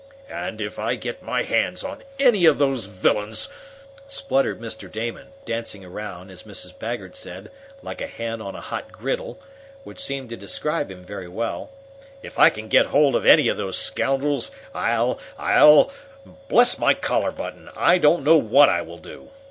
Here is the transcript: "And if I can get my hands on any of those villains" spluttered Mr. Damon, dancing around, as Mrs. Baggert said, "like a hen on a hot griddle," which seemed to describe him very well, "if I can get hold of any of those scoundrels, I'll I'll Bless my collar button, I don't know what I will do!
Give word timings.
"And 0.31 0.59
if 0.59 0.79
I 0.79 0.95
can 0.95 0.99
get 1.01 1.21
my 1.21 1.43
hands 1.43 1.83
on 1.83 2.01
any 2.19 2.45
of 2.47 2.57
those 2.57 2.85
villains" 2.85 3.49
spluttered 4.07 4.59
Mr. 4.59 4.91
Damon, 4.91 5.27
dancing 5.45 5.85
around, 5.85 6.31
as 6.31 6.41
Mrs. 6.41 6.73
Baggert 6.75 7.15
said, 7.15 7.51
"like 7.83 8.01
a 8.01 8.07
hen 8.07 8.41
on 8.41 8.55
a 8.55 8.61
hot 8.61 8.91
griddle," 8.91 9.39
which 9.83 9.99
seemed 9.99 10.31
to 10.31 10.35
describe 10.37 10.89
him 10.89 11.05
very 11.05 11.27
well, 11.27 11.69
"if 12.23 12.39
I 12.39 12.49
can 12.49 12.67
get 12.67 12.87
hold 12.87 13.15
of 13.15 13.27
any 13.27 13.47
of 13.47 13.57
those 13.57 13.77
scoundrels, 13.77 14.49
I'll 14.73 15.19
I'll 15.37 15.91
Bless 16.47 16.79
my 16.79 16.95
collar 16.95 17.31
button, 17.31 17.69
I 17.75 17.99
don't 17.99 18.23
know 18.23 18.37
what 18.37 18.69
I 18.69 18.81
will 18.81 18.97
do! 18.97 19.29